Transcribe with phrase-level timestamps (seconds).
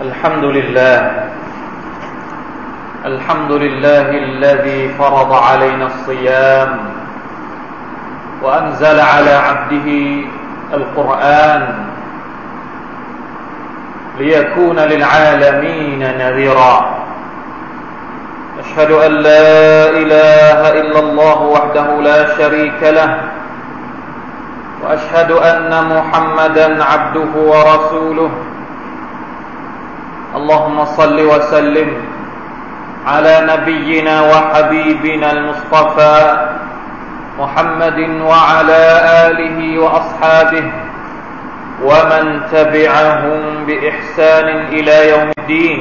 [0.00, 0.98] الحمد لله.
[3.04, 6.78] الحمد لله الذي فرض علينا الصيام
[8.42, 9.88] وأنزل على عبده
[10.74, 11.62] القرآن
[14.18, 16.74] ليكون للعالمين نذيرا.
[18.60, 23.20] أشهد أن لا إله إلا الله وحده لا شريك له
[24.82, 28.30] وأشهد أن محمدا عبده ورسوله.
[30.30, 31.90] اللهم صل وسلم
[33.06, 36.18] على نبينا وحبيبنا المصطفى
[37.38, 38.82] محمد وعلى
[39.26, 40.64] آله وأصحابه
[41.82, 45.80] ومن تبعهم بإحسان إلى يوم الدين.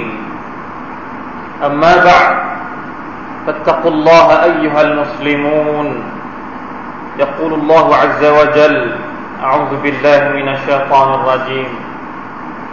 [1.66, 2.36] أما بعد
[3.46, 5.88] فاتقوا الله أيها المسلمون.
[7.20, 8.96] يقول الله عز وجل
[9.44, 11.89] أعوذ بالله من الشيطان الرجيم.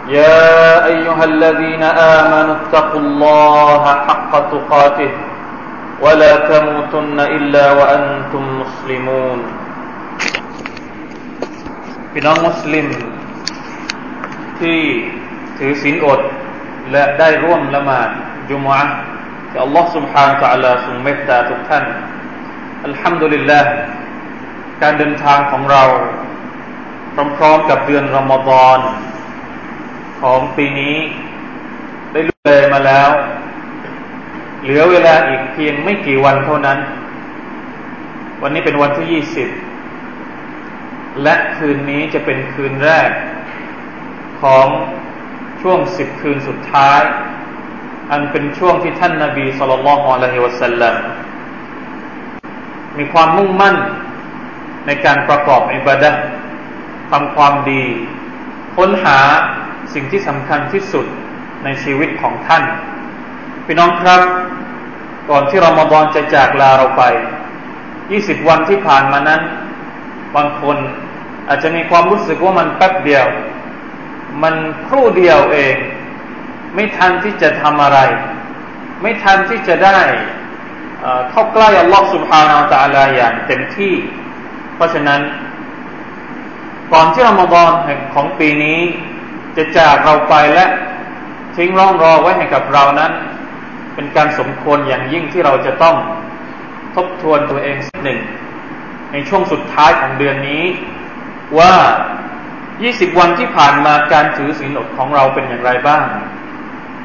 [0.08, 1.82] يا أيها الذين
[2.18, 5.12] آمنوا اتقوا الله حق تقاته
[6.04, 9.40] ولا تموتن إلا وأنتم مسلمون
[12.12, 12.86] พี่น้องมุสลิม
[14.60, 14.80] ที่
[15.58, 16.20] ถือศีลอด
[16.92, 18.08] และได้ร่วมละหมาด
[18.50, 18.82] จุมอะ
[19.50, 21.84] ที่อัลลอฮ์ سبحانه และ تعالى ทรงเมตตาทุกท่าน
[22.86, 23.70] อัลฮัมดุลิลลาห์
[24.82, 25.84] การเดินทางของเรา
[27.36, 28.78] พร้อมๆกับเดือนรอมฎอน
[30.21, 30.95] ของปีนี้
[32.11, 33.09] ได้เลยมาแล้ว
[34.63, 36.79] เหลือเวลาอีกเพียงไม่กี่วันเท่านั้น
[38.41, 39.49] วันนี้เป็นวันที่ยี่สิบ
[41.23, 43.09] และคืนนี้จะเป็นคืนแรก
[44.41, 44.67] ของ
[45.61, 47.01] ช่วงสิบคืนสุดท้าย
[48.11, 50.95] อันเป็นช่วงที่ท่านนาบีสุลต่านละฮ์วะสัลลัม
[52.97, 53.75] มีความมุ่งมั่น
[54.85, 56.11] ในการประกอบอิบาดะ
[57.11, 57.83] ทำความดี
[58.75, 59.19] ค้นหา
[59.93, 61.05] สิ่งที่สำคัญที่สุด
[61.63, 62.63] ในชีวิตของท่าน
[63.65, 64.21] พี่น้องครับ
[65.29, 67.03] ก่อนที่เรามาบอนจะจากลาเราไป
[67.79, 69.41] 20 วันที่ผ่านมานั้น
[70.35, 70.77] บางคน
[71.47, 73.25] อาจจะมีความรู้สึกว่ามันแป๊บเดียว
[74.43, 74.55] มัน
[74.87, 75.75] ครู่เดียวเอง
[76.75, 77.99] ไม่ทันที่จะทำอะไร
[79.01, 79.99] ไม่ทันที่จะได้
[81.31, 83.93] เข้าใกล้อัลลอฮฺสุบฮานาอัลลอฮอย่างเต็มที่
[84.75, 85.21] เพราะฉะนั้น
[86.93, 87.71] ก่อนที่รอมฎอน
[88.13, 88.79] ของปีนี้
[89.57, 90.65] จะจากเราไปและ
[91.55, 93.11] ทิ้งร่องรอไว้ให้กับเรานั้น
[93.95, 95.95] เป็นการสมควรอย่างยิ่งที่เราจะต้อง
[96.95, 98.19] ทบทวนตัวเองสักหนึ่ง
[99.11, 100.63] ในช่วงสุดท้ายของเดือนนี้
[101.59, 101.73] ว่า
[102.45, 106.03] 20 วันที่ผ่านมาการถือศีลอดของเราเป็นอย่างไรบ้าง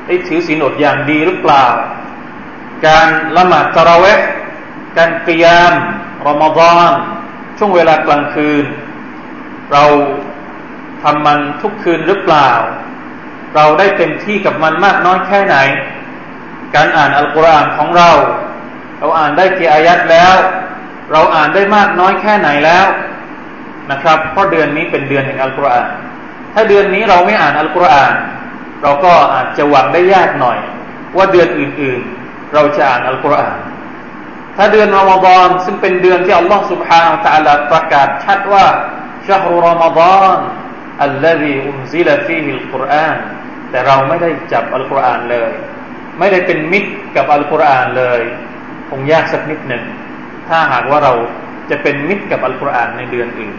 [0.07, 1.65] ได้ถือศีลอดอย่างดีหรือเปล่า
[2.87, 4.29] การละหมาดตะระเวห์
[4.97, 5.73] การเตียม
[6.27, 6.91] รอมฎอน
[7.59, 8.65] ช่วงเวลากลางคืน
[9.73, 9.85] เรา
[11.03, 12.51] ทำมันทุกคืนหรือเปล่า
[13.55, 15.57] เราได้เต็มที่กับมันมากน้อยแค่ไหน
[16.75, 18.11] การอ่านอัลกุรอานของเรา
[18.99, 20.35] เราอ่านได้กี่อายัดแล้ว
[21.13, 22.87] เราอ่านได้มากน้อยแค่ไหนแล้ว
[23.91, 25.89] นะครับ เพราะเดือนนี้เป็นเดือนแห่งอัลกุรอาน
[26.55, 28.15] ถ้าเดือนนี้เราไม่อ่านอัลกุรอาน
[28.83, 30.59] เราก็อาจจะหวังได้ยากหน่อย
[31.17, 33.59] ว่าเดือนอื่นๆ เราจะอ่านอัลกุรอาน
[34.57, 38.67] ถ้าเดือนรอมฎอนซึ่งเป็นเดือนที่อัลลอฮฺสุบฮานาอัลลอฮฺประกาศชัดว่า
[39.29, 40.39] ชาฮุรอมฎอน
[41.03, 43.19] อัลลอฮีอุมซิลฟีฮิลกุรอาน
[43.71, 45.51] แต่เราไม่ได้จับอัลกุรอานเลย
[46.19, 48.21] ไม่ได้เป็นมิตรกับอัลกุรอานเลย
[48.89, 49.85] คงยากสักนิดหนึ่ง
[50.49, 51.13] ถ้าหากว่าเรา
[51.71, 53.57] จะเป็นมิตรกับอัลกุรอานในเดือนอื่น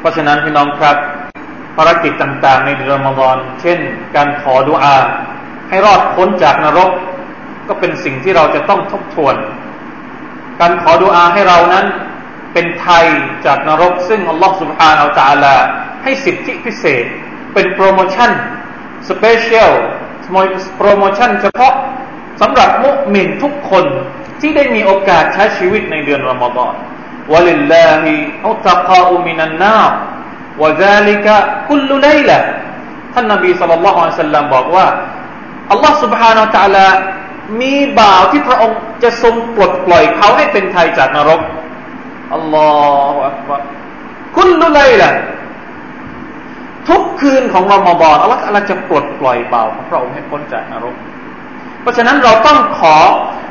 [0.00, 0.96] เพราะฉะนั้นพี่น้องครับ
[1.76, 3.78] ภารกิจต่างๆ ในเดือนรอมฎอนเช่น
[4.16, 4.96] การขอดุอา
[5.68, 6.90] ให้รอดพ้นจากนรก
[7.68, 9.34] ก็เป็นสิ่งที่เราจะต้องทบทวน
[10.60, 11.86] การขอดุอาให้เรานั้น
[12.52, 13.06] เป็นไท
[13.46, 15.56] จากนรก ซึ่งอัลลอฮฺ سبحانه وتعالى
[16.03, 17.05] ให้สิทธิพิเศษ
[17.53, 18.31] เป็นโปรโมชั่น
[19.09, 19.71] สเปเชียล
[20.77, 21.73] โปรโมชั่นเฉพาะ
[22.41, 23.85] สำหรับมุมินทุกคน
[24.41, 26.73] ที่ได้มีโอกาสใช้ชีวิตในเดือนรอมฎอน
[27.31, 28.13] วะลิลลาฮิ
[28.47, 29.81] อัตกาอุมินันนา
[30.61, 31.35] วะซาลิกะ
[31.69, 32.39] คุลไลละ
[33.13, 34.87] ท่านนบีสัลลัลลอฮุอะลัยฮิสัลลัมบอกว่า
[35.71, 36.87] อัลลอฮ์ سبحانه และ تعالى
[37.61, 41.41] มีบ่าวที่พระองค์จะทรงปลดปล่อยเขาให้เป็นไทยจากนรก
[42.33, 42.69] อัลลอ
[43.13, 43.61] ฮฺอักบาร
[44.37, 45.11] คุลไลละ
[46.88, 50.94] ทุกคืนของรอมฎอนอัลลอฮฺจะปลดปล่อยเบาของพระองค์ให้พ้นจากนรก
[51.82, 52.96] เพราะฉะนั้นเราต้องขอ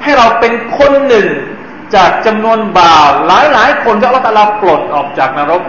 [0.03, 1.27] ให้เราเป็นคนหนึ่ง
[1.95, 5.63] จากจำนวนบ่าวหลายหลายคนที่อัลลอฮฺปลดออกจากนรก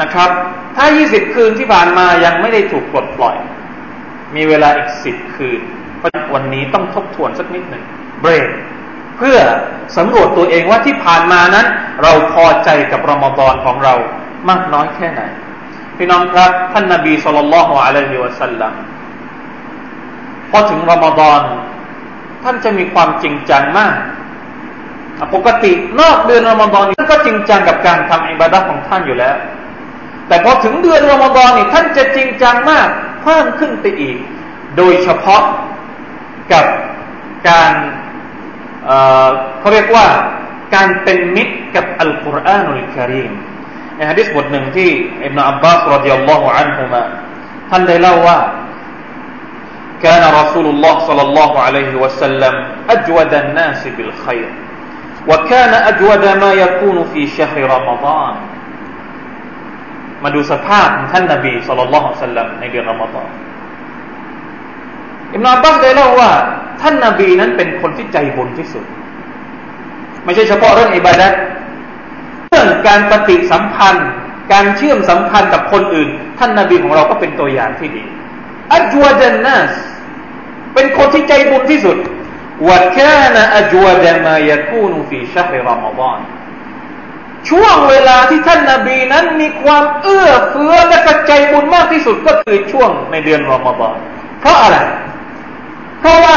[0.00, 0.30] นะครับ
[0.76, 3.36] ถ้า 20 คืนที่ผ่านมายังไม่ได้ถูกปลดปล่อย
[4.36, 5.60] มีเวลาอีก 10 คืน
[5.98, 7.84] เพราะวันนี้ต้องทบทวนสักนิดหนึ่ง
[8.20, 8.48] เบรก
[9.18, 9.38] เพื่อ
[9.96, 11.66] สำรวจตัวเองว่าที่ผ่านมานั้น
[12.02, 13.94] เราพอใจกับรอมฎอนของเรา
[14.48, 15.22] มากน้อยแค่ไหน
[15.96, 18.72] พี่น้องครับ ท่านนาบีสุลต่านละฮ์อะลัยฮิวะสัลลัม
[20.50, 21.42] พอถึงรอมฎอน
[22.44, 23.96] ท่านจะมีความจริงจังมาก
[25.34, 29.36] ปกตินอกเดือนรอมฎอนท่านก็จริงจังกับการทำอิบาดะของท่านอยู่แล้ว
[30.28, 32.88] แต่พอถึงเดือนรอมฎอนนี่ท่านจะจริงจังมาก
[33.22, 34.16] เพิ่มขึ้นไปอีก
[34.76, 35.42] โดยเฉพาะ
[36.52, 36.66] กับ
[37.48, 37.72] การ
[38.86, 40.06] เเขาเรียกว่า
[40.74, 43.32] การเป็นมิตรกับอัลกุรอานุลกิริม
[43.95, 44.89] ในฮะดิษบทหนึ่งที่
[45.25, 47.03] อิบนาอับบาสรดิยัลลอฮุอันฮุมา
[47.69, 48.39] ท่านได้เล่าว่า
[50.05, 52.53] كان رسول الله صلى الله عليه وسلم
[52.89, 54.49] أجود الناس بالخير
[55.29, 58.35] وكان أجود ما يكون في شهر رمضان
[60.23, 63.29] มาดูสภาพของท่านนบีสุลต่านละฮ์สัลลัมในเดือนรอมฎอน
[65.33, 66.31] อิมนาบัสได้เล่าว่า
[66.81, 68.85] ท่านนบีนั้นเป็นคนที่ใจบุญที่สุด
[70.25, 71.37] ไม่ใช่เฉพาะเรื่องอิบาดัตเ
[72.52, 74.10] รื่องการปฏิสัมพันธ์
[74.52, 76.08] การเชื่อมสัมพันธ์กับคนอื่น
[76.38, 78.04] ท่านนบีของเราก็เป็นตัวอย่างที่ดี
[78.72, 79.72] อัจวดันนัส
[80.74, 81.96] เป็นคนที่ใจบุญที่สุด
[82.68, 86.18] วะแค่นอัจวดมายคูนฟีชัฮรรอมฎอน
[87.48, 93.94] ช่วงเวลาที่ท่านนาบีนั้นมีความเอื้อเฟื้อและกระใจบุญมากที่สุดก็คือช่วงในเดือนรอมฎอน
[94.40, 94.78] เพราะอะไร
[96.00, 96.36] เพราะว่า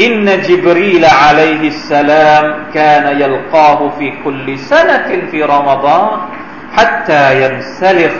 [0.00, 6.18] إن جبريل عليه السلام كان يلقاه في كل سنة في رمضان
[6.76, 8.12] حتى ينسلخ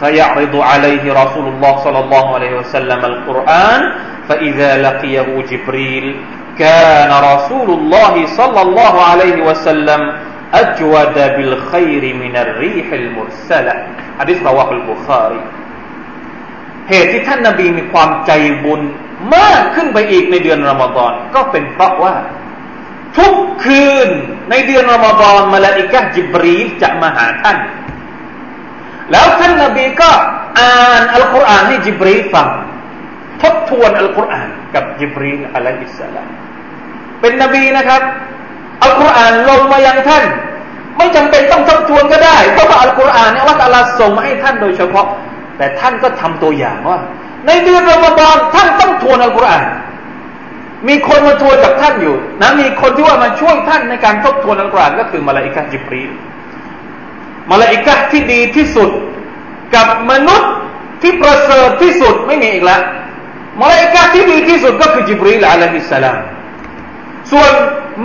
[0.00, 3.92] فيعرض عليه رسول الله صلى الله عليه وسلم القرآن
[4.28, 6.16] فإذا لقيه جبريل
[6.58, 10.12] كان رسول الله صلى الله عليه وسلم
[10.54, 13.86] أجود بالخير من الريح المرسلة
[14.20, 15.40] حديث رواه البخاري
[16.90, 18.30] เหตุที่ท่านนาบีมีความใจ
[18.64, 18.80] บุญ
[19.35, 22.15] มากขึ้นไปอีกในเดือนรอมฎอนก็เป็นเพราะว่า
[23.17, 23.35] ทุก
[23.65, 24.09] คืน
[24.49, 27.57] ในเดือนรอมฎอนมาลาอิกะจิบรีจะมาหาท่าน
[29.11, 30.11] แล้วท่านนาบีก็
[30.59, 32.49] อ่านอัลกุรอานให้จิบรีฟัง
[33.41, 36.29] ทบทวนอัลกุรอานกับจิบรีอะลัยฮิสสลาม
[37.21, 38.01] เป็นนบีนะครับ
[38.83, 40.23] อัลกุรอานลงมายังท่าน
[40.97, 45.07] ไม่จำเป็นต้องทบทวนก็ได้เพราะว่าอัลกุรอานเนี่ยว่าอัลลอฮ์ส่งมาให้ท่านโดยเฉพาะ
[45.57, 46.99] แต่ท่านก็ทำตัวอย่างว่า
[47.47, 49.65] ในเดือนรอมฎอนท่านต้องทวนอัลกุรอาน
[50.87, 56.03] มีคนมาทวนกับท่านอยู่นะมีคนที่ว่ามาช่วยท่านในการทบทวนอัลกุรอานก็คือมาลาอิกะจิบรี
[57.51, 58.89] มาลาอิกะที่ดีที่สุด
[59.75, 60.51] กับมนุษย์
[61.01, 62.81] ที่ประเสริฐที่สุดไม่มีอีกแล้ว
[63.61, 66.17] มาลาอิกะที่ดีที่สุดก็คือจิบรีลอะลัยฮิสสลาม
[67.31, 67.51] ส่วน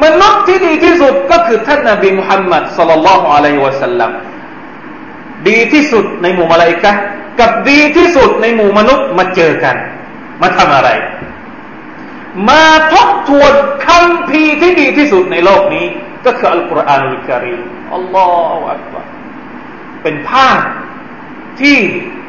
[0.03, 4.11] มนุษย์ที่ดีที่สุดก็คือท่านนบีมุฮัมมัดสัลลัลลอฮุอะลัยฮิวะสัลลัม
[5.49, 6.93] ดีที่สุดในหมู่มาลาอิกะ
[7.41, 9.77] กับดีที่สุดในหมู่มนุษย์มาเจอกัน
[10.43, 10.91] มาทำอะไร
[12.49, 13.53] มาทบทวน
[13.87, 15.87] คำพีที่ดีที่สุดในโลกนี้
[16.27, 17.61] ก็คืออัลกุรอานอัลกิริม
[17.95, 18.27] อัลลอ
[18.59, 19.07] ฮฺอักบาร
[20.03, 20.61] เป็นภาพ
[21.61, 21.77] ที่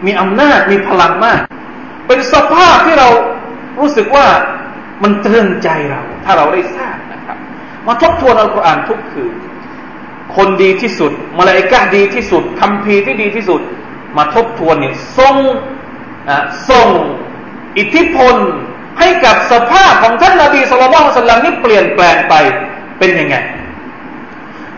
[0.05, 1.41] มีอำนาจมีพลังมาก
[2.07, 3.09] เป็นสภาพที่เรา
[3.79, 4.27] รู้สึกว่า
[5.03, 7.37] มันเตือนใจเรา ถ้าเราได้ทราบนะครับ
[7.87, 9.33] มาทบทวนอัลกุรอานทุกคืน
[10.35, 13.61] คนดีที่สุดมาลาอิกะดีที่สุดคำพีที่ดีที่สุด
[14.17, 15.35] มาทบทวนเนี่ยส่ง
[16.69, 16.87] ส่ง
[17.77, 18.35] อิทธิพล
[18.99, 22.33] ให้กับสภาพของท่านนาบีสุลต่านสัลลัมนี่เปลี่ยนแปลงไป
[22.99, 23.35] เป็นยังไง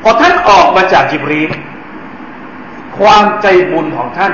[0.04, 1.42] พอท่านออกมาจากจิบรี
[2.98, 4.34] ความใจบุญของท่าน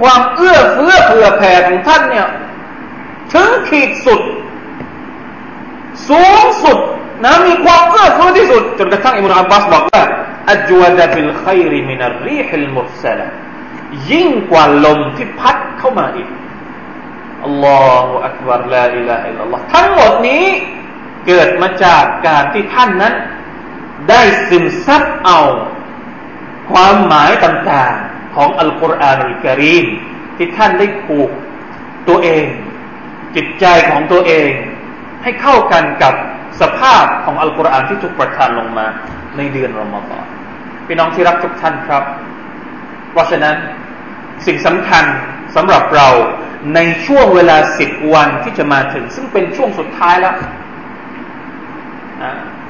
[0.00, 2.26] ความเอื้อเฟื้อเผื่อแผ่ของท่านเนี่ย
[3.32, 4.20] ถึงขีดสุด
[6.08, 6.78] สูงสุด
[7.24, 10.02] นะมีความเอื้อเฟื้อที่สุด จนกระทั่งอิมรุอับบาสบอกว่า
[10.50, 13.20] أجود بالخير من الريح المرسلة
[14.10, 16.28] ยิ่งกว่าลมที่พัดเข้ามาอีก
[17.44, 20.46] الله أكبر لا إله إلا الله ทั้งหมดนี้
[21.26, 23.14] เกิดมาจากการที่ท่านนั้น
[24.10, 25.40] ได้ซึมซับเอา
[26.70, 29.86] ความหมายต่างๆของอัลกุรอาน الكريم
[30.36, 31.30] ที่ท่านได้ผูก
[32.08, 32.44] ตัวเอง
[33.36, 34.50] จิตใจของตัวเอง
[35.22, 36.14] ให้เข้ากันกับ
[36.60, 38.86] สภาพของอัลกุรอานที่ถูกประทานลงมา
[39.36, 40.26] ในเดือนรอมฎอน
[40.86, 42.04] พี่น้องที่รักทุกท่านครับ
[43.16, 43.56] เพราะฉะนั้น
[44.46, 45.04] สิ่งสำคัญ
[45.56, 46.08] สำหรับเรา
[46.74, 50.34] ในช่วงเวลาสิบวันที่จะมาถึง ซึ่งเป็นช่วงสุดท้ายแล้ว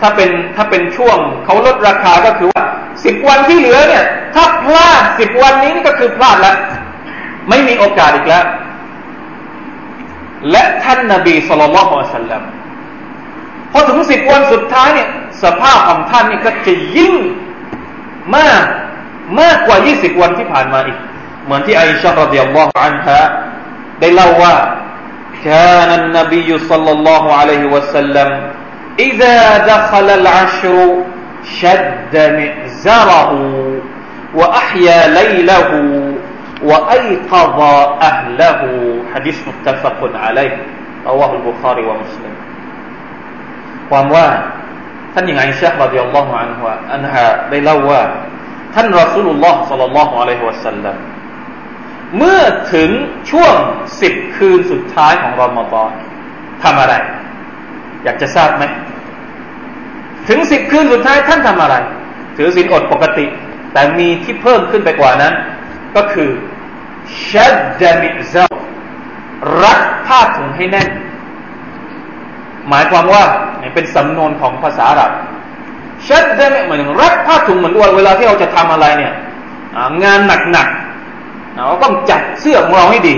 [0.00, 2.62] ถ้าเป็นถ้าเป็นช่วงเขาลดราคาก็คือว่า
[3.04, 6.56] สิบวันที่เหลือเนี่ย ถ้าพลาดสิบวันนี้ก็คือพลาดแล้ว
[7.48, 8.44] ไม่มีโอกาสอีกแล้ว
[10.50, 12.42] และท่านนาบีสุลต่านละฮ์สัลลัม
[13.72, 15.08] พอถึงสิบวันสุดท้ายเนี่ย
[15.42, 17.14] สภาพของท่านนี่ก็จะยิ่ง
[18.36, 18.64] มาก
[19.39, 20.97] มากกว่ายี่สิบวันที่ผ่านมาอีก
[21.45, 23.21] เหมือนที่อิชาร์รดิยัลลอฮุอันฮะ
[23.99, 24.55] ได้เล่าว่า
[25.43, 28.29] كان النبي صلى الله عليه وسلم
[28.99, 30.75] إذا دخل العشر
[31.61, 33.31] شد مئزره
[34.35, 35.69] وأحيا ليله
[36.63, 37.59] وأيقظ
[38.01, 38.61] أهله
[39.13, 40.57] حديث متفق عليه
[41.07, 42.33] رواه البخاري ومسلم
[43.89, 44.27] ความว่า
[45.13, 48.01] ท่านหญิงไอชะรดิยัลลอฮุอันฮะอันฮะได้เล่าว่า
[48.76, 50.96] ท่านรอสูลุลลอฮ์สัลลัลลอฮุอะลัยฮิวะสัลลัม
[52.16, 52.40] เมื่อ
[52.74, 52.90] ถึง
[53.30, 53.54] ช่วง
[54.00, 55.90] สิบคืนสุดท้ายของรอมฎอน
[56.62, 56.94] ทำอะไร
[58.04, 58.64] อยากจะทราบไหม
[60.28, 61.76] ถึงสิบคืนสุดท้ายท่านทำอะไร
[62.36, 63.26] ถือศีลอดปกติ
[63.72, 65.34] แต่มีที่เพิ่มขึ้นไปกว่านั้น
[65.96, 66.30] ก็คือ
[67.30, 68.46] ชัดดมิซา
[69.62, 70.88] รัดผ้าถุงให้แน่น
[72.68, 73.24] หมายความว่า
[73.74, 75.10] เป็นสำนวนของภาษาอาหรับ
[76.08, 79.12] ชัดดามิเหมือนรัดผ้าถุงเหมือนว่าเวลาที่เราจะทำอะไรเนี่ย
[80.04, 80.20] งาน
[80.52, 83.16] หนักๆเราต้องจัดเสื้อของเราให้ดี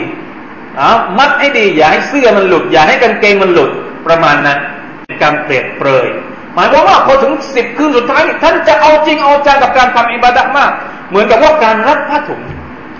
[1.18, 3.70] มัดให้ดีอย่าให้เสื้อมันหลุด อย่าให้กางเกงมันหลุด
[4.06, 4.58] ประมาณนั้น
[5.06, 6.06] เป็นการเปรียบเปรย
[6.54, 10.70] หมายความว่าพอถึงสิบคืนสุดท้ายท่านจะเอาจริงเอาจังกับการทำอิบาดะมาก
[11.08, 12.40] เหมือนกับว่าการรัดผ้าถุง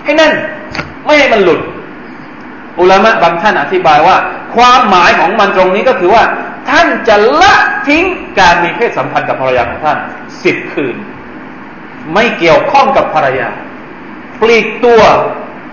[0.03, 0.33] ให้แน่น
[1.05, 1.59] ไม่ให้มันหลุด
[2.79, 4.17] อุลามะบางท่านอธิบายว่า
[4.55, 6.23] ความหมายของมันตรงนี้ก็คือว่า
[6.69, 7.55] ท่านจะละ
[7.87, 8.03] ทิ้ง
[8.39, 9.97] การมีเพศสัมพันธ์กับภรรยาของท่าน
[10.43, 10.95] สิบคืน
[12.13, 13.49] ไม่เกี่ยวข้องกับภรรยา
[14.41, 15.01] ปลีกตัว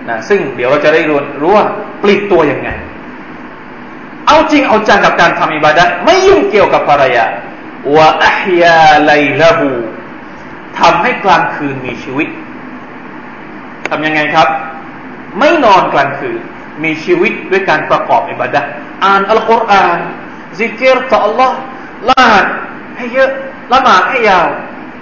[0.09, 1.65] นะซึ่งเดี๋ยวเราจะได้รู้รู้ว่า
[2.01, 2.69] ปลีกตัวยังไง
[4.27, 7.25] เอาจริงเอาจังกับการทำอิบาดะไม่ยุ่งเกี่ยวกับภรรยา
[7.95, 9.11] วะอัฮยาไล
[9.41, 9.73] ลาบู
[10.79, 12.27] ทำให้กลางคืนมีชีวิต
[13.89, 14.47] ทำยังไงครับ
[15.39, 16.39] ไม่นอนกลางคืน
[16.83, 18.61] มีชีวิตด้วยการประกอบอิบาดะ
[19.03, 19.99] อ่านอัลกุรอาน
[20.57, 21.51] ซิกเกตต่อ Allah
[22.09, 22.43] ละหมาด
[22.97, 23.29] ให้เยอะ
[23.73, 24.47] ละหมาดให้ยาว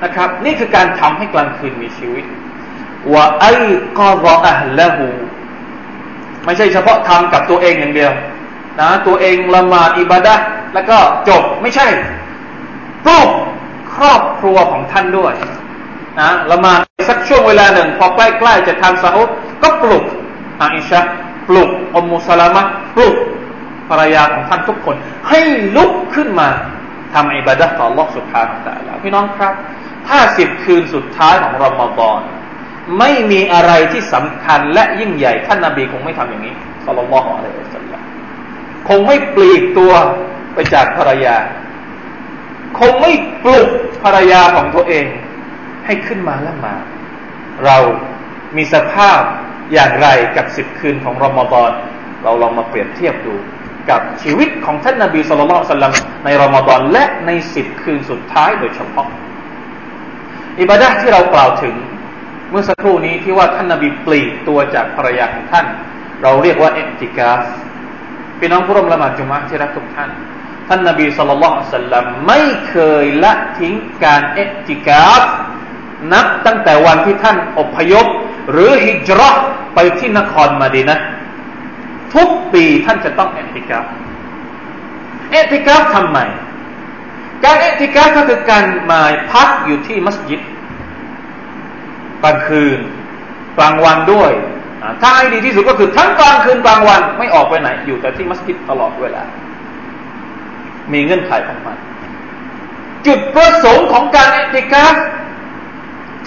[0.04, 2.26] นะครับ นี่คือการทำให้กลางคืนมีชีวิต
[3.14, 3.46] ว่าไอ
[3.98, 5.08] กอรออัลละหู
[6.46, 8.12] ไม่ใช่เฉพาะทำกับตัวเองอย่างเดียว
[8.80, 10.36] นะตัวเองละหมาดอิบาดะ
[10.74, 10.98] แล้วก็
[11.30, 11.88] จบไม่ใช่
[13.06, 13.30] ปลุก
[13.96, 15.34] ครอบครัวของท่านด้วย
[16.20, 16.74] นะละมา
[17.10, 19.30] สักช่วงเวลาหนึ่ง พอใกล้ๆจะทำซาอุด
[19.64, 20.06] ก็ปลุก
[20.62, 21.02] อาอิชะ
[21.48, 22.62] ปลุกอมุสลามะ
[22.96, 23.16] ปลุก
[23.90, 24.96] ภรรยาของท่านทุกคน
[25.30, 25.40] ให้
[25.76, 26.50] ลุกขึ้นมา
[27.14, 29.54] ทำอิบาดะต่อลอกสุดท้ายของแล้วพี่น้องครับ
[30.08, 32.20] ถ้าสิบคืนสุดท้ายของรอมฎอน
[33.00, 36.54] ไม่มีอะไรที่สำคัญและยิ่งใหญ่ท่านนาบีคงไม่ทำอย่างนี้
[36.86, 38.02] สัลลัลลอฮุอะลัยฮิวะสัลลัม
[38.88, 39.94] คงไม่ปลีกตัว
[40.54, 41.38] ไปจากภรรยา
[42.80, 43.12] คงไม่
[43.44, 43.70] ปลุก
[44.04, 45.06] ภรรยาของตัวเอง
[45.86, 46.76] ให้ขึ้นมาและมา
[47.66, 47.78] เรา
[48.58, 49.22] มีสภาพ
[49.74, 51.72] อย่างไรกับสิบคืนของรอมฎอน
[52.24, 53.36] เราลองมาเปรียบเทียบดู
[53.90, 55.94] กับชีวิตของท่านนาบีสุลต่านสัลลัม
[56.26, 59.08] ในรอมฎอนและในสิบคืนสุดท้ายโดยเฉพาะ
[60.62, 61.76] อิบาดะที่เรากล่าวถึง
[62.52, 65.66] เมื่อสักครู่นี้ที่ว่าท่านนาบีปลีกตัวจากภรรยาของท่าน
[66.24, 67.42] เราเรียกว่าเอติกาฟ
[68.40, 70.10] พี่น้องผู้ร่วมละหมาดจุมะที่รักทุกท่าน
[70.68, 73.74] ท่านนบีสุลต่านสัลลัมไม่เคยละทิ้ง
[74.04, 75.22] การเอติกาฟ
[76.14, 78.06] นับตั้งแต่วันที่ท่านอพยพ
[78.52, 79.30] หรือฮิจรั
[79.76, 80.98] ไปที่นครมาดีนะ
[82.16, 83.86] ทุกปีท่านจะต้องเอติกาฟ
[85.32, 86.20] เอติกาฟทำไม
[87.44, 90.42] การเอติกาฟก็คือการมาพักอยู่ที่มัสยิด
[92.22, 92.80] กลางคืน
[93.58, 94.32] กลางวันด้วย
[95.02, 99.24] ถ้าให้ดีที่สุดก็คือทั้งกลางคืนกลางวันไม่ออกไปไหน อยู่แต่ที่มัสยิดตลอดเวลา
[100.94, 101.78] มีเงื่อนไขของมัน
[103.06, 104.94] จุดประสงค์ของการเอติกาฟ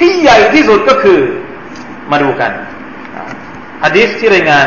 [0.00, 1.20] ที่ใหญ่ที่สุดก็คือ
[2.10, 2.52] มาดูกัน
[3.84, 4.66] ฮะดีษที่รายงาน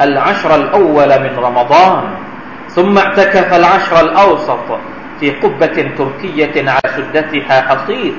[0.00, 2.02] العشر الأول من رمضان
[2.68, 4.78] ثم اعتكف العشر الأوسط
[5.20, 8.12] في قبة تركية على سدتها حصير.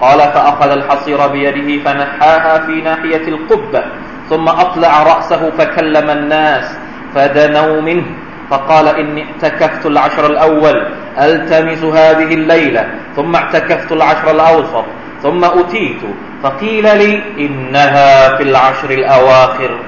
[0.00, 3.84] قال فأخذ الحصير بيده فنحاها في ناحية القبة
[4.30, 6.78] ثم أطلع رأسه فكلم الناس
[7.14, 8.06] فدنوا منه.
[8.50, 10.86] فقال إني اعتكفت العشر الأول
[11.18, 14.84] ألتمس هذه الليلة ثم اعتكفت العشر الأوسط
[15.22, 16.00] ثم أتيت
[16.42, 19.78] فقيل لي إنها في العشر الأواخر.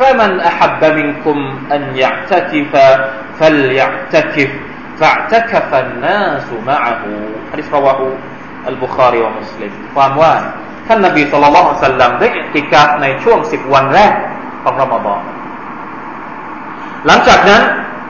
[0.00, 1.38] فمن أحب منكم
[1.72, 2.72] أن يعتكف
[3.38, 4.50] فليعتكف
[5.00, 7.02] فاعتكف الناس معه
[7.52, 8.00] حديث رواه
[8.68, 10.32] البخاري ومسلم ความว่า
[10.86, 14.14] ท่านนบีสุลต่านสัลลัมได้อิติกาในช่วงสิบวันแรก
[14.62, 15.22] ของรอมฎอน
[17.06, 17.62] หลังจากนั้น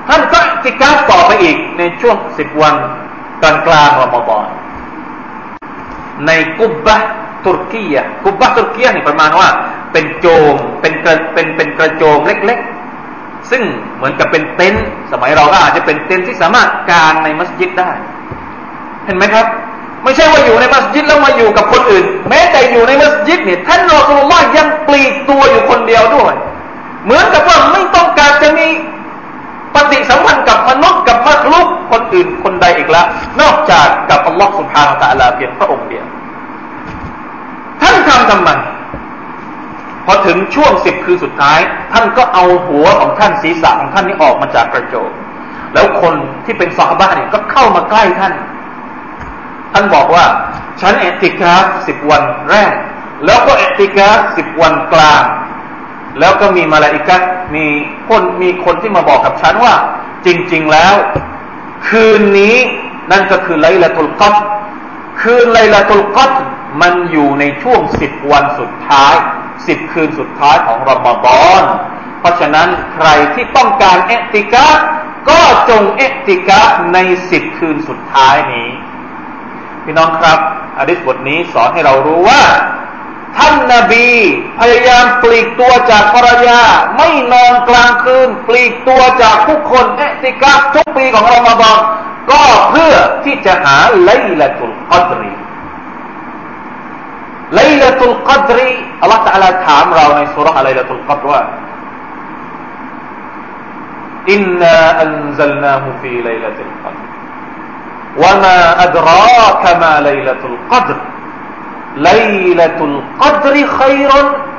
[0.08, 2.75] ท่านก็ติกาฟต่อไปอีกในช่วงสิบวัน
[3.42, 4.46] กลางกลางรอมฎอน
[6.26, 6.96] ในกุบบะ
[7.45, 9.50] ตุรกียกุบบะตุรกีนี่ประมาณว่า
[9.93, 13.62] เป็นโจมเป็นกระเป็นเป็นกระโจมเล็กๆ ซึ่ง
[13.98, 17.91] เหมือนกับเป็นเต็นท์สมัยเราก็อาจจะเป็นเต็นท์ที่สามารถกางในมัสยิดได้
[19.05, 19.45] เห็นไหมครับ
[20.03, 26.33] ไม่ใช่ว่าอยู่ในมัสยิดแล้วมาอยู่กับคนอื่น แม้แต่อยู่ในมัสยิดเนี่ยท่านรอสุลลอฮ์ยังปลีกตัวอยู่คนเดียวด้วย
[27.03, 28.67] เหมือนกับว่าไม่ต้องการจะมี
[29.75, 33.07] ปฏิสัมพันธ์กับมนุษย์กับมนุษย์คนอื่นคนใดอีกแล้ว
[33.41, 36.05] นอกจากกับอัลลอฮ์สุบฮานาตะลาเพียงพระองค์เดียว
[38.21, 38.51] ท่านทำไม
[40.05, 41.59] พอถึงช่วงสิบคืนสุดท้าย
[41.93, 45.11] ท่านก็เอาหัวของท่านศีรษะของท่านนี้ออกมาจากกระโจม
[45.73, 46.13] แล้วคน
[46.45, 48.33] ที่เป็นซาฮาบะเนี่ยก็เข้ามาใกล้ท่าน
[49.73, 50.25] ท่านบอกว่า
[50.81, 51.53] ฉันเอติกา
[51.87, 52.73] สิบวันแรก
[53.25, 55.23] แล้วก็เอติกาสิบวันกลาง
[56.19, 57.17] แล้วก็มีมาลาอิกะ
[57.55, 57.65] มี
[58.07, 59.73] คนมีคนที่มาบอกกับฉันว่า
[60.25, 60.95] จริง ๆแล้ว
[61.87, 62.55] คืนนี้
[63.11, 64.35] นั่นก็คือไลลาตุลกัด
[65.21, 66.31] คืนไลลาตุลกัด
[66.81, 69.15] มันอยู่ในช่วงสิบวันสุดท้าย
[69.67, 71.63] สิบคืนสุดท้ายของรอมฎอน
[72.19, 74.67] เพราะฉะนั้นใครที่ต้องการเอติกะ
[75.29, 76.61] ก็จงเอติกะ
[76.93, 76.97] ใน
[77.31, 78.69] สิบคืนสุดท้ายนี้
[79.83, 80.39] พี่น้องครับ
[80.79, 82.41] อะดิษบทนี้สอนให้เรารู้ว่า
[83.37, 84.07] ท่านนาบี
[84.59, 86.61] พยายามปลีกตัวจากภรรยา
[86.97, 91.77] ไม่นอนกลางคืน ปลีกตัวจากผู้คนเอียะติกาฟทุกปีของรอมฎอน
[92.31, 92.93] ก็เพื่อ
[93.25, 94.09] ที่จะหาไล
[94.41, 95.31] ลาตุลกัดรี
[97.56, 98.70] ไลลาตุลกัดรี
[99.02, 101.40] อัลลอฮฺตะลาถามเราในสุรษะไลลาตุลกัดว่า
[104.32, 107.16] อินนาอันซัลนาฮูฟีไลลาตุลกัดร
[108.16, 110.96] وما أدراك ما ليلة القدر
[111.96, 114.10] ليلة القدر خير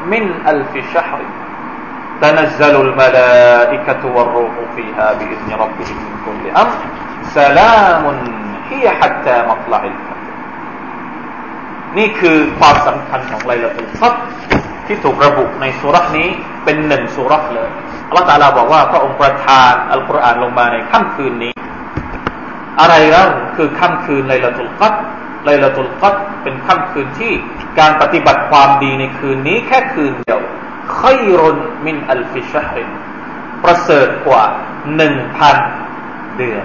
[0.06, 1.20] من ألف شهر
[2.22, 6.78] تنزل الملائكة والروح فيها بإذن ربهم من كل أمر
[7.24, 8.04] سلام
[8.70, 10.21] هي حتى مطلع الفجر
[11.99, 14.15] นี่คือความสำคัญของไลลาตุลฟัด
[14.87, 16.29] ที่ถูกระบุในสุรษนี้
[16.65, 17.71] เป็นหนึ่งสุรษเลย
[18.09, 21.53] อัลลอฮฺตาลาบอกว่าพระองค์ประทานอัลกุรอานลงมาในค่ำคืนนี้
[22.81, 23.27] อะไรแล้ว
[23.57, 24.95] คือค่ำคืนไลลาตุลฟัด
[25.47, 27.33] ไลลาตุลกัดเป็นค่ำคืนที่
[27.79, 30.41] การปฏิบัติความดีในคืนนี้แค่คืนเดียว
[30.99, 32.91] ค่อยรนมินอัลฟิชฮริน
[33.65, 34.45] ประเสริฐกว่า
[34.97, 35.57] หนึ่งพัน
[36.37, 36.65] เดือน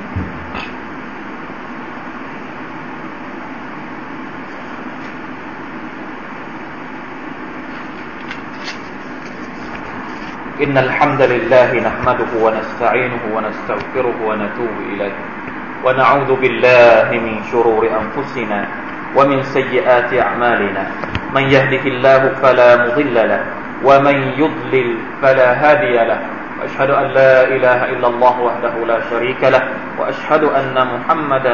[10.61, 15.15] إن الحمد لله نحمده ونستعينه ونستغفره ونتوب إليه.
[15.85, 18.67] ونعوذ بالله من شرور أنفسنا
[19.17, 20.83] ومن سيئات أعمالنا.
[21.33, 23.41] من يهده الله فلا مضل له
[23.83, 24.89] ومن يضلل
[25.21, 26.19] فلا هادي له.
[26.61, 29.63] وأشهد أن لا إله إلا الله وحده لا شريك له.
[29.97, 31.53] وأشهد أن محمدا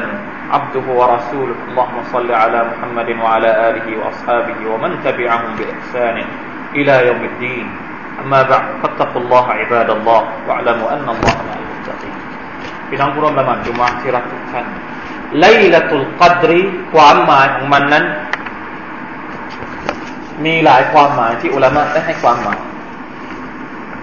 [0.52, 1.58] عبده ورسوله.
[1.72, 6.17] اللهم صل على محمد وعلى آله وأصحابه ومن تبعهم بإحسان
[6.76, 7.87] إلى يوم الدين.
[8.22, 12.16] أما بعد فاتقوا الله عباد الله واعلموا أن الله مع المتقين
[12.88, 14.66] พี่น้องผู้ร่วมละหมาดจุมะที่รักทุกท่าน
[15.40, 16.61] ไลละตุลกัดรี
[16.92, 18.05] ความหมายของมันนั้น
[20.44, 22.59] มีหลายความหมายที่อุลามะได้ให้ความหมาย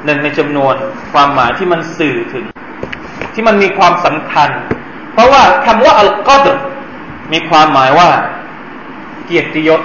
[0.06, 0.76] หนึ่งในจำนวน
[1.13, 2.45] ความหมายที่มันสื่อถึง
[3.34, 4.50] ที่มันมีความสำคัญ
[5.13, 6.56] เพราะว่าคำว่าอัลกัดร
[7.34, 8.10] มีความหมายว่า
[9.26, 9.82] เกียรติยศ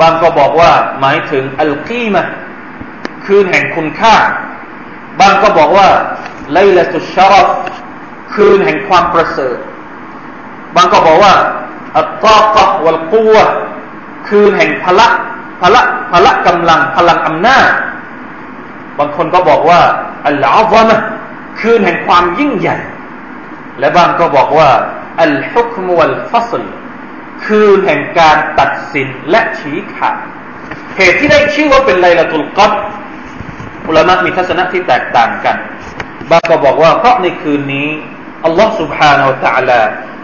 [0.00, 2.22] บางก็บอกว่า หมายถึงอัลกีมะ
[3.25, 4.15] คืนแห่งคุณค่า
[5.19, 5.87] บางก็บอกว่า
[6.53, 7.47] ไลลาตุชารฟ
[8.33, 9.57] คืนแห่งความประเสริฐ
[10.75, 11.33] บางก็บอกว่า
[11.97, 13.35] อัตตากะวัลกัว
[14.27, 15.07] คืนแห่งพละ
[15.61, 15.81] พละ
[16.11, 17.69] พละกำลังพลังอำนาจ
[18.97, 19.81] บางคนก็บอกว่า
[20.27, 20.97] อัลลอฮฺมะ
[21.59, 22.77] คืนแห่งความยิ่งใหญ่
[23.79, 24.69] และบางก็บอกว่า
[25.21, 26.63] อัลฮุกมวัลฟัสล
[27.45, 30.15] คืนแห่งการตัดสินและชี้ขาด
[30.97, 32.71] เหตุที่ได้ชื่อว่าเป็นไลลาตุลกัด
[33.88, 35.56] อุลามะมีทัศนะที่แตกต่างกัน
[36.30, 37.88] บางก็บอกว่าเพราะในคืนนี้
[38.44, 39.80] อัลลอฮฺ سبحانه และ تعالى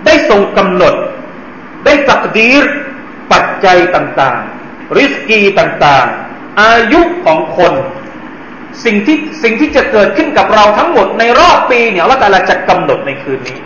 [0.07, 0.95] ได้ทรงกำหนด
[1.85, 2.65] ได้ตักดีร
[3.33, 7.73] ปัจจัยต่างๆ ริสกีต่างๆ อายุของคน
[8.85, 13.59] สิ่งที่สิ่งที่จะเกิดขึ้นกับเราทั้งหมดในรอบปีเนี่ยละตาลาจะกำหนดในคืนนี้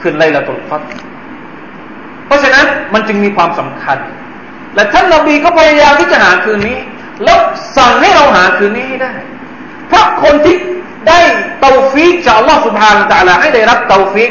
[0.00, 0.82] คืนไลลาตุลฟัด
[2.26, 3.98] เพราะฉะนั้นมันจึงมีความสำคัญ
[4.74, 6.78] และท่านนบีก็พยายามที่จะหาคืนนี้
[7.24, 7.38] แล้ว
[7.76, 9.12] สั่งให้เราหาคืนนี้ให้ได้
[9.93, 10.55] เพราะคนที่
[11.07, 11.19] ได้
[11.61, 14.29] เตาฟิกจากอัลลอฮฺ سبحانه وتعالى ให้ได้รับเตาฟิก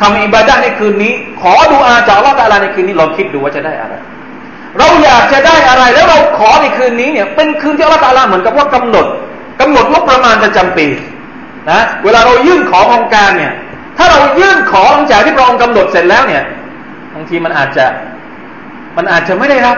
[0.00, 3.94] ทำอิบาดะในคืนนี้ ขอดุอาจากอัลลอฮฺ تعالى ในคืนนี้ลองคิดดูว่าจะได้อะไร
[4.78, 9.06] เราอยากจะได้อะไรแล้วเราขอในคืนนี้เนี่ยเป็นคืนที่อัลลอฮฺ تعالى เหมือนกับว่ากำหนด
[9.60, 10.86] กำหนดงบประมาณประจำปี
[11.70, 13.52] นะเวลาเรายื่นขอองค์การเนี่ย
[13.98, 16.44] ถ้าเรายื่นขอหลังจากที่พระองค์กำหนดเสร็จแล้วเนี่ย
[17.14, 17.86] บางทีมันอาจจะ
[18.96, 19.76] มันอาจจะไม่ได้รับ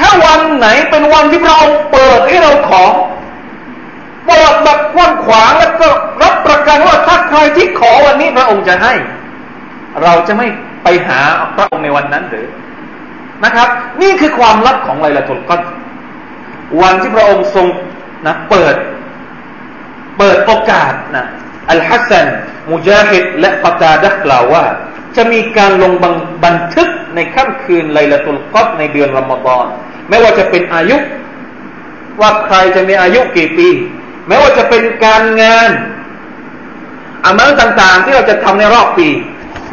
[0.00, 2.82] ถ้าวันไหนเป็นวันที่พระองค์เปิดให้เราขอ
[4.66, 5.88] แบบกว้างขวางแล้วก็
[6.22, 8.94] รับประกันว่าถ้าใครที่ขอวันนี้พระองค์จะให้
[10.02, 10.46] เราจะไม่
[10.84, 11.20] ไปหา
[11.56, 12.48] พระองค์ในวันนั้นหรือ
[13.44, 13.68] นะครับ
[14.02, 15.60] นี่คือความลับของไลลาตุลกัด
[16.82, 17.66] วันที่พระองค์ทรง
[18.26, 18.76] นะเปิด
[20.18, 21.24] เปิดโอกาสนะ
[21.70, 22.26] อัลฮัสซัน
[22.72, 24.64] มุจาฮิดและปตาดะกล่าวว่า
[25.16, 25.92] จะมีการลง
[26.44, 29.66] บันทึกในค่ำคืนไลลาตุลกัดในเดือนรอมฎอน
[30.08, 30.96] ไม่ว่าจะเป็นอายุ
[32.20, 33.68] ว่าใครจะมีอายุกี่ปี
[34.28, 35.70] ไม่ว่าจะเป็นการงาน
[37.24, 39.08] อามัลต่างๆ ที่เราจะทำในรอบปี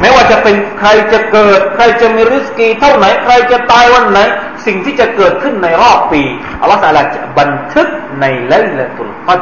[0.00, 4.18] ไม่ว่าจะเป็นใครจะเกิด ใครจะมีริสกีเท่าไหน ใครจะตายวันไหน
[4.66, 6.22] สิ่งที่จะเกิดขึ้นในรอบปี
[6.60, 7.88] อัลลอฮฺตาลาจะบันทึก
[8.20, 9.40] ในไลลตุลกัด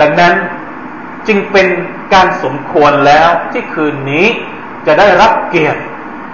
[0.00, 0.34] ดังนั้น
[1.28, 1.66] จึงเป็น
[2.14, 4.26] การสมควรแล้วที่คืนนี้
[4.86, 5.80] จะได้รับเกียรติ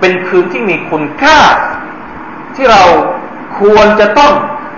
[0.00, 1.38] เป็นคืนที่มีคุณค่า
[2.54, 2.84] ที่เรา
[3.60, 4.32] ควรจะต้อง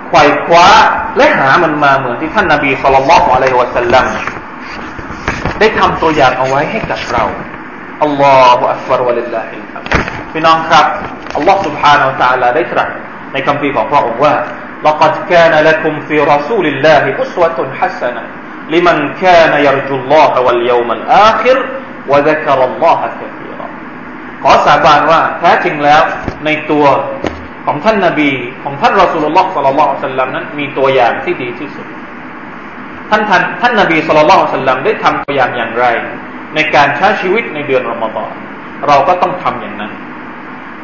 [0.07, 0.67] ไขว่คว้า
[1.16, 4.06] และหามันมาเหมือนที่ท่านนาบีสุลต่านละฮ์อะลัยฮิวะสัลลัม
[5.60, 7.24] ได้ทำตัวอย่างเอาไว้ให้กับเรา
[8.02, 9.82] อัลลอฮฺอัลลอฮฺวะลิลลาฮิครับ
[10.32, 10.86] พี่น้องครับ
[11.36, 12.88] อัลลอฮฺ سبحانه และ تعالى ได้ตรัส
[13.32, 14.34] ในคำพีของพระองค์ว่า
[14.86, 18.22] لقد كان لكم في رسول الله أسوة حسنة
[18.74, 21.56] لمن كان يرجو الله واليوم الآخر
[22.10, 23.66] وذكر الله كثيرا
[24.42, 26.02] ขอสาบานว่าแท้จริงแล้ว
[26.44, 26.84] ในตัว
[27.67, 28.29] ของท่านนาบี
[28.63, 31.87] ของท่านรอสุลลอฮ์สัลลัลลอฮุซัลลัมนั้นมีตัวอย่างที่ดีที่สุด
[33.09, 35.85] ท่านท่านท่านนาบีสัลลัลลอฮุซัลลัมได้ทำตัวอย่างอย่างไร
[36.55, 38.31] ในการใช้ชีวิตในเดือนรอมฎอน
[38.87, 39.91] เราก็ต้องทำอย่างนั้น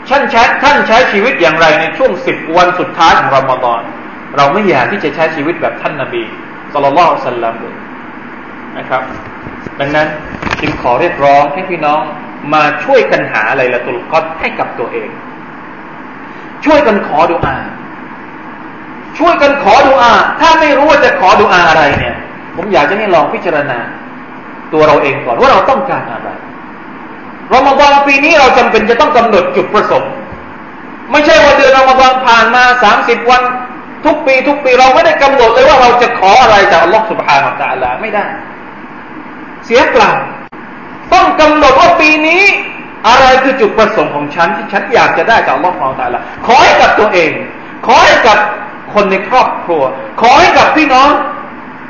[0.10, 3.82] ท่านใช้ท่านใช้ชีวิตอย่างไรในช่วงสิบวันสุดท้ายของรอมฎอน
[4.38, 6.24] เราไม่อยากที่จะใช้ชีวิตแบบท่านนาบี
[6.74, 7.76] สัลลัลลอฮุซัลลัมเลย
[8.78, 9.02] นะครับ
[9.80, 10.08] ดังนั้น
[10.62, 12.02] จึงขอเรียกร้องให้พี่น้อง
[12.54, 15.10] มาช่วยกันหาอะไรละตุลกอดให้กับตัวเอง
[16.66, 17.56] ช่วยกันขอดุอา
[19.18, 22.16] ช่วยกันขอดุอา ถ้าไม่รู้ว่าจะขอดุอาอะไรเนี่ย
[22.56, 23.80] ผมอยากจะให้ลองพิจารณา
[24.74, 26.30] ตัวเราเองก่อนว่าเราต้องการอะไร
[27.54, 30.12] รอมฎอนปีนี้เราจำเป็นจะต้องกำหนดจุดประสงค์
[31.12, 33.42] ไม่ใช่ว่าเดือนรอมฎอนผ่านมาสามสิบวัน
[34.06, 38.26] ทุกปีทุกปีเราไม่ได้กำหนดเลยว่าเราจะขออะไรจากอัลลอฮฺสุบฮานาอัลลอฮไม่ได้
[39.66, 40.12] เสียเปล่า
[41.14, 42.44] ต้องกำหนดว่าปีนี้
[43.08, 47.32] อะไรคือจุดประสงค์ของฉันที่ฉันอยากจะได้จากอัลลอฮฺของตาละขอให้กับตัวเอง
[47.86, 48.38] ขอให้กับ
[48.94, 49.82] คนในครอบครัว
[50.22, 51.10] ขอให้กับพี่น้อง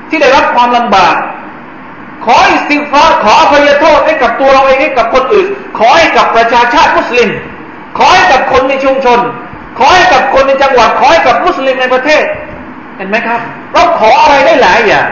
[0.09, 1.15] ที่ได้รับความลำบาก
[2.25, 5.47] ขออิสติฟาขออภัยโทษให้กับตัวเราเองให้กับคนอื่น
[5.77, 7.29] ขอให้กับประชาชาติมุสลิม
[7.97, 9.19] ขอให้กับคนในชุมชน
[9.77, 12.23] ขอให้กับคนในจังหวัด ขอให้กับมุสลิมในประเทศ
[12.97, 13.39] เห็นไหมครับ
[13.73, 15.07] เราขออะไรได้หลายอย่าง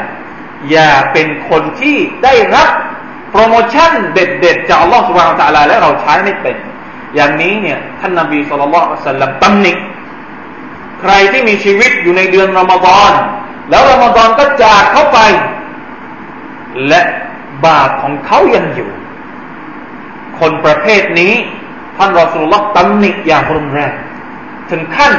[0.72, 2.70] อย่าเป็นคนที่ได้รับ
[3.32, 6.56] โปรโมชั่นเด็ดๆจากอัลลอฮฺสุบฮานตะลาและเราใช้ไม่เป็น
[7.15, 9.74] อย่างนี้เนี่ยท่านนบีสุลต่านสัลลัมตำหนิ
[11.02, 13.12] ใครที่มีชีวิตอยู่ในเดือนรอมฎอน
[13.70, 15.20] แล้วรอมฎอนก็จากเข้าไป
[16.88, 17.02] และ
[17.65, 18.89] บาปของเขายังอยู่
[20.39, 21.34] คนประเภทนี้
[21.98, 23.94] ท่านรอสุลลอฮ์ตำหนิอย่างรุนแรง
[24.72, 25.13] ถึงขั้น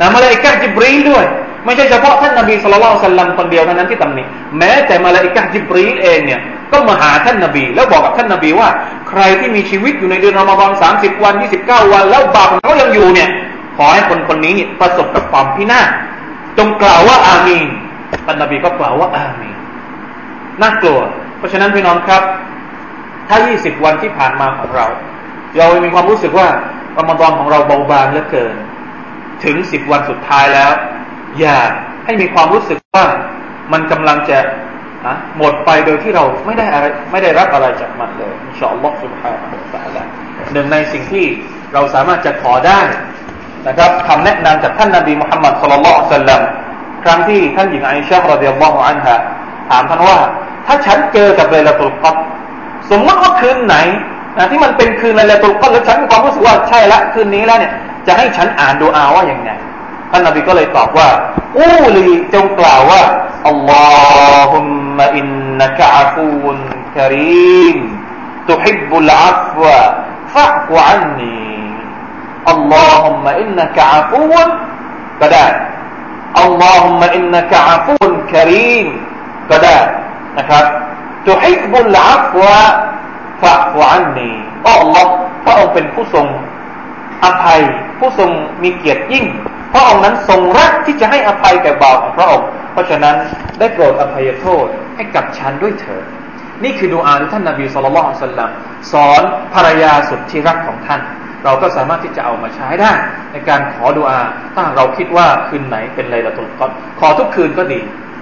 [0.00, 1.24] นะมาเลยกะจิบรีด้วย
[1.64, 4.22] ไม่ใช่เฉพาะท่านนบีสุลต่านสัลลัมคนเดียวเท่านั้นที่ตำหนิ
[4.58, 6.40] แม้แต่มาลาอิกะจิบรีเองเนี่ย
[6.72, 8.68] ก็มาหาท่านนบี แล้วบอกกับท่านนบีว่า
[9.08, 13.28] ใครที่มีชีวิตอยู่ในเดือนรอมฎอนสามสิบวันยี่สิบเก้าวัน แล้วบาปของเขายังอยู่เนี่ย
[13.76, 15.88] ขอให้คนคนนี้ประสบกับความพินาศ
[16.58, 17.66] จงกล่าวว่าอามีน
[18.26, 19.56] ท่านนบีก็กล่าวว่าอามีน
[20.62, 21.00] น่ากลัว
[21.38, 22.22] เพราะฉะนั้นพี่น้องครับ
[23.28, 24.86] ถ้ายี่สิบวันที่ผ่านมาของเรา
[25.58, 26.48] เรามีความรู้สึกว่า
[26.98, 28.54] รอมฎอนของเราเบาบางเหลือเกิน
[29.44, 30.70] ถึงสิบวันสุดท้ายแล้ว
[31.40, 31.58] อย่า
[32.04, 33.04] ให้มีความรู้สึกว่า
[33.72, 34.38] มันกำลังจะ
[35.38, 40.02] หมดไปโดยที่เราไม่ได้อะไรไม่ได้รับอะไรจากมันเลยอินชาอัลลอฮฺสุบฮานะฮูวะตะอาลา
[40.52, 41.26] หนึ่งในสิ่งที่
[41.74, 42.80] เราสามารถจะขอได้
[43.68, 46.42] นะครับคำแนะนำจากท่านนบีมุฮัมมัดสุลลัลสัลลัม
[47.04, 49.16] ครั้งที่ท่านหญิงไอชาร์รดิยัลลอฮุอันฮะ
[49.70, 50.18] ถามท่านว่า
[50.66, 52.16] ถ้าฉันเจอกับเลลาตุลกัด
[52.90, 53.76] สมมติว่าคืนไหน
[54.36, 57.72] นะที่มันเป็นคืนเลลาตุลกัดแล้วฉันมีความรู้สึกว่าใช่ละคืนนี้แล้วเนี่ย
[58.06, 59.50] จะให้ฉันอ่านดุอาว่าอย่างไง
[60.10, 61.08] ท่านนบีก็เลยตอบว่า
[61.58, 63.02] قولي จงกล่าวว่า
[63.48, 67.78] اللهم إنك عفو كريم
[68.48, 74.48] تحب العفو فاعف عني اللهم إنك عفو
[75.20, 75.46] ก็ได้
[76.40, 78.86] اللهم إنك عفو كريم
[79.50, 79.78] ก็ได้
[80.38, 80.64] นะครับ
[81.28, 82.58] تحب العفو
[83.42, 84.30] ฟะฟอันนี
[84.66, 85.12] อัลลอฮ์
[85.44, 86.26] พระองค์เป็นผู้ทรง
[87.24, 87.60] อภัย
[87.98, 88.30] ผู้ทรง
[88.62, 89.26] มีเกียรติยิ่ง
[89.72, 93.16] พระองค์นั้นทรงรักที่จะให้อภัยแก่บ่าวของพระองค์ เพราะฉะนั้น
[93.58, 96.04] ได้โปรดอภัยโทษให้กับฉันด้วยเถิด
[96.64, 98.50] นี่คือดูอาที่ท่านนาบีสุลต่านสัลลัม
[98.92, 99.22] สอน
[99.54, 101.00] ภรรยาสุดที่รักของท่าน
[101.44, 102.92] เราก็สามารถที่จะเอามาใช้ได้
[103.32, 104.20] ในการขอดูอา
[104.54, 107.80] ถ้าเราคิดว่าคืนไหนเป็นไลลาตุลกอดขอทุกคืนก็ดี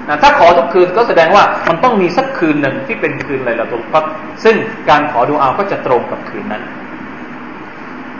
[0.09, 4.05] นะถ้าขอทุกคืนก็แสดงว่ามันต้องมีสักคืนหนึ่งที่เป็นคืนไลลาตุลกอด
[4.45, 4.57] ซึ่ง
[4.91, 6.63] การขอดูอาก็จะตรงกับคืนนั้น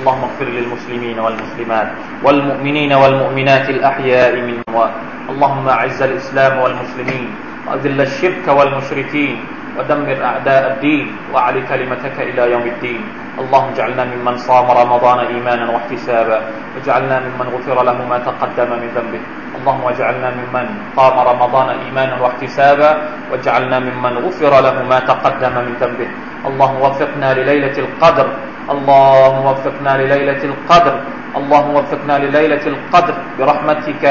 [0.00, 1.88] اللهم اغفر للمسلمين والمسلمات
[2.24, 4.94] والمؤمنين والمؤمنات الأحياء من أموات
[5.28, 7.28] اللهم أعز الإسلام والمسلمين
[7.68, 9.36] وأذل الشرك والمشركين
[9.76, 13.02] ودمر أعداء الدين وعلي كلمتك إلى يوم الدين.
[13.38, 16.38] اللهم اجعلنا ممن صام رمضان إيمانا واحتسابا.
[16.74, 19.22] واجعلنا ممن غفر له ما تقدم من ذنبه.
[19.60, 22.90] اللهم اجعلنا ممن قام رمضان إيمانا واحتسابا.
[23.30, 26.08] واجعلنا ممن غفر له ما تقدم من ذنبه.
[26.48, 28.28] اللهم وفقنا لليلة القدر
[28.70, 30.94] اللهم وفقنا لليلة القدر
[31.36, 34.04] اللهم وفقنا لليلة القدر برحمتك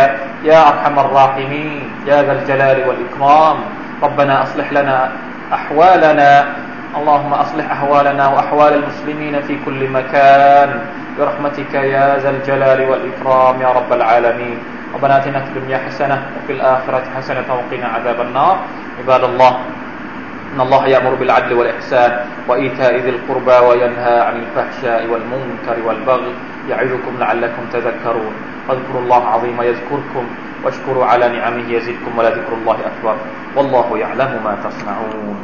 [0.43, 3.57] يا أرحم الراحمين يا ذا الجلال والإكرام.
[4.03, 5.11] ربنا أصلح لنا
[5.53, 6.31] أحوالنا
[6.97, 10.69] اللهم أصلح أحوالنا وأحوال المسلمين في كل مكان.
[11.19, 14.57] برحمتك يا ذا الجلال والإكرام يا رب العالمين.
[14.95, 18.55] ربنا آتنا في الدنيا حسنة وفي الآخرة حسنة وقنا عذاب النار.
[18.99, 19.53] عباد الله
[20.55, 26.33] إن الله يأمر بالعدل والإحسان وإيتاء ذي القربى وينهى عن الفحشاء والمنكر والبغي
[26.69, 28.33] يعظكم لعلكم تذكرون.
[28.69, 30.25] واذكروا الله عظيم يذكركم
[30.63, 33.15] واشكروا على نعمه يزدكم ولذكر الله أكبر.
[33.55, 35.37] والله يعلم ما تصنعون.